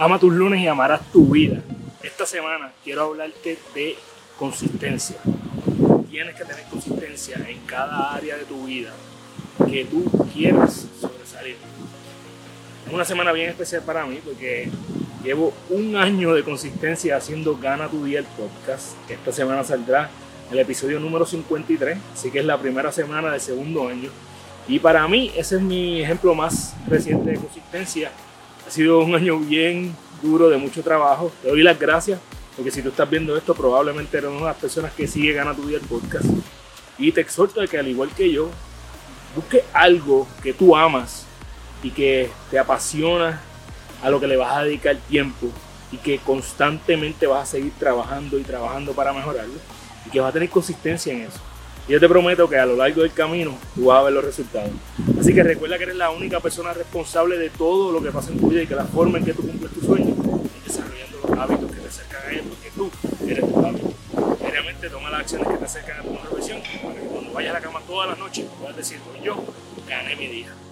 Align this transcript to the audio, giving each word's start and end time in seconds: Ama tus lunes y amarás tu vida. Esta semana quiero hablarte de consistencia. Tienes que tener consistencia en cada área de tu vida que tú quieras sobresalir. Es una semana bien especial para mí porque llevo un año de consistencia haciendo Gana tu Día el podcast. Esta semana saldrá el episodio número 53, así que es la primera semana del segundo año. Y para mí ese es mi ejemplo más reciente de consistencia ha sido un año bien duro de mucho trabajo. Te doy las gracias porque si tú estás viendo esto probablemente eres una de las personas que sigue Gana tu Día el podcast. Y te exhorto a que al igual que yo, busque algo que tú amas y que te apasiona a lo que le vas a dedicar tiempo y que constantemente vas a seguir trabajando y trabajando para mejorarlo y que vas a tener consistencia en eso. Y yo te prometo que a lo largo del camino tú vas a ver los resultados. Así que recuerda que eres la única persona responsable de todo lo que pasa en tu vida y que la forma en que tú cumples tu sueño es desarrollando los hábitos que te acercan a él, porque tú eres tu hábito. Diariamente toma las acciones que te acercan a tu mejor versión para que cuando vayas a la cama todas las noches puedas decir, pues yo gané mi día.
Ama 0.00 0.20
tus 0.20 0.32
lunes 0.32 0.60
y 0.60 0.68
amarás 0.68 1.00
tu 1.10 1.26
vida. 1.26 1.60
Esta 2.04 2.24
semana 2.24 2.70
quiero 2.84 3.02
hablarte 3.02 3.58
de 3.74 3.96
consistencia. 4.38 5.16
Tienes 6.08 6.36
que 6.36 6.44
tener 6.44 6.62
consistencia 6.70 7.44
en 7.48 7.58
cada 7.66 8.14
área 8.14 8.36
de 8.36 8.44
tu 8.44 8.64
vida 8.64 8.92
que 9.68 9.84
tú 9.86 10.04
quieras 10.32 10.86
sobresalir. 11.00 11.56
Es 12.86 12.92
una 12.92 13.04
semana 13.04 13.32
bien 13.32 13.50
especial 13.50 13.82
para 13.82 14.06
mí 14.06 14.20
porque 14.24 14.70
llevo 15.24 15.52
un 15.68 15.96
año 15.96 16.32
de 16.32 16.44
consistencia 16.44 17.16
haciendo 17.16 17.58
Gana 17.58 17.88
tu 17.88 18.04
Día 18.04 18.20
el 18.20 18.26
podcast. 18.26 18.92
Esta 19.10 19.32
semana 19.32 19.64
saldrá 19.64 20.10
el 20.52 20.60
episodio 20.60 21.00
número 21.00 21.26
53, 21.26 21.98
así 22.14 22.30
que 22.30 22.38
es 22.38 22.44
la 22.44 22.56
primera 22.56 22.92
semana 22.92 23.32
del 23.32 23.40
segundo 23.40 23.88
año. 23.88 24.10
Y 24.68 24.78
para 24.78 25.08
mí 25.08 25.32
ese 25.34 25.56
es 25.56 25.62
mi 25.62 26.02
ejemplo 26.02 26.36
más 26.36 26.76
reciente 26.86 27.32
de 27.32 27.38
consistencia 27.38 28.12
ha 28.68 28.70
sido 28.70 29.00
un 29.00 29.14
año 29.14 29.38
bien 29.38 29.96
duro 30.22 30.50
de 30.50 30.58
mucho 30.58 30.82
trabajo. 30.82 31.32
Te 31.42 31.48
doy 31.48 31.62
las 31.62 31.78
gracias 31.78 32.20
porque 32.54 32.70
si 32.70 32.82
tú 32.82 32.90
estás 32.90 33.08
viendo 33.08 33.34
esto 33.34 33.54
probablemente 33.54 34.18
eres 34.18 34.28
una 34.28 34.40
de 34.40 34.44
las 34.46 34.56
personas 34.56 34.92
que 34.92 35.06
sigue 35.06 35.32
Gana 35.32 35.54
tu 35.54 35.66
Día 35.66 35.78
el 35.78 35.84
podcast. 35.86 36.26
Y 36.98 37.10
te 37.12 37.22
exhorto 37.22 37.62
a 37.62 37.66
que 37.66 37.78
al 37.78 37.88
igual 37.88 38.10
que 38.10 38.30
yo, 38.30 38.50
busque 39.34 39.64
algo 39.72 40.28
que 40.42 40.52
tú 40.52 40.76
amas 40.76 41.24
y 41.82 41.90
que 41.90 42.30
te 42.50 42.58
apasiona 42.58 43.40
a 44.02 44.10
lo 44.10 44.20
que 44.20 44.26
le 44.26 44.36
vas 44.36 44.54
a 44.54 44.64
dedicar 44.64 44.98
tiempo 45.08 45.46
y 45.90 45.96
que 45.96 46.18
constantemente 46.18 47.26
vas 47.26 47.44
a 47.44 47.52
seguir 47.52 47.72
trabajando 47.78 48.38
y 48.38 48.42
trabajando 48.42 48.92
para 48.92 49.14
mejorarlo 49.14 49.58
y 50.04 50.10
que 50.10 50.20
vas 50.20 50.28
a 50.28 50.32
tener 50.34 50.50
consistencia 50.50 51.14
en 51.14 51.22
eso. 51.22 51.40
Y 51.88 51.92
yo 51.92 52.00
te 52.00 52.08
prometo 52.08 52.46
que 52.46 52.58
a 52.58 52.66
lo 52.66 52.76
largo 52.76 53.00
del 53.00 53.14
camino 53.14 53.56
tú 53.74 53.86
vas 53.86 54.00
a 54.00 54.02
ver 54.02 54.12
los 54.12 54.22
resultados. 54.22 54.70
Así 55.18 55.32
que 55.32 55.42
recuerda 55.42 55.78
que 55.78 55.84
eres 55.84 55.96
la 55.96 56.10
única 56.10 56.38
persona 56.38 56.74
responsable 56.74 57.38
de 57.38 57.48
todo 57.48 57.92
lo 57.92 58.02
que 58.02 58.10
pasa 58.10 58.30
en 58.30 58.38
tu 58.38 58.48
vida 58.48 58.62
y 58.62 58.66
que 58.66 58.74
la 58.74 58.84
forma 58.84 59.16
en 59.16 59.24
que 59.24 59.32
tú 59.32 59.40
cumples 59.40 59.72
tu 59.72 59.80
sueño 59.80 60.14
es 60.58 60.64
desarrollando 60.66 61.18
los 61.26 61.38
hábitos 61.38 61.72
que 61.72 61.80
te 61.80 61.88
acercan 61.88 62.22
a 62.26 62.30
él, 62.30 62.42
porque 62.42 62.70
tú 62.76 62.90
eres 63.26 63.48
tu 63.48 63.58
hábito. 63.64 63.92
Diariamente 64.38 64.90
toma 64.90 65.08
las 65.08 65.20
acciones 65.20 65.48
que 65.48 65.56
te 65.56 65.64
acercan 65.64 66.00
a 66.00 66.02
tu 66.02 66.10
mejor 66.10 66.34
versión 66.34 66.60
para 66.82 66.94
que 67.00 67.06
cuando 67.06 67.32
vayas 67.32 67.50
a 67.50 67.54
la 67.54 67.60
cama 67.64 67.80
todas 67.86 68.10
las 68.10 68.18
noches 68.18 68.44
puedas 68.60 68.76
decir, 68.76 68.98
pues 69.10 69.24
yo 69.24 69.42
gané 69.88 70.14
mi 70.16 70.26
día. 70.26 70.67